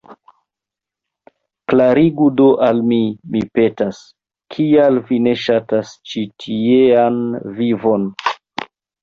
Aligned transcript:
Klarigu 1.71 2.29
do 2.39 2.47
al 2.67 2.81
mi, 2.87 2.99
mi 3.35 3.41
petas, 3.59 3.99
kial 4.57 4.99
vi 5.11 5.21
ne 5.27 5.35
ŝatas 5.45 5.93
ĉi 6.15 6.25
tiean 6.47 7.23
vivon? 7.63 8.11